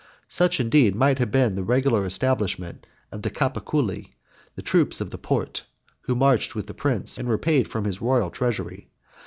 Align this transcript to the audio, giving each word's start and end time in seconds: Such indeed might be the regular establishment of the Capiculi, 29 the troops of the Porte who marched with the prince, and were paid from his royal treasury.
Such 0.29 0.59
indeed 0.59 0.95
might 0.95 1.19
be 1.19 1.25
the 1.47 1.63
regular 1.63 2.07
establishment 2.07 2.87
of 3.11 3.21
the 3.21 3.29
Capiculi, 3.29 3.93
29 4.15 4.15
the 4.55 4.61
troops 4.63 4.99
of 4.99 5.11
the 5.11 5.19
Porte 5.19 5.63
who 5.99 6.15
marched 6.15 6.55
with 6.55 6.65
the 6.65 6.73
prince, 6.73 7.19
and 7.19 7.27
were 7.27 7.37
paid 7.37 7.67
from 7.67 7.83
his 7.83 8.01
royal 8.01 8.31
treasury. 8.31 8.89